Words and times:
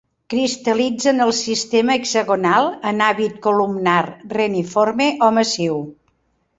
Cristal·litza 0.33 1.11
en 1.11 1.21
el 1.25 1.33
sistema 1.39 1.99
hexagonal 1.99 2.71
en 2.93 3.05
hàbit 3.11 3.39
columnar, 3.47 4.01
reniforme 4.35 5.15
o 5.29 5.35
massiu. 5.41 5.83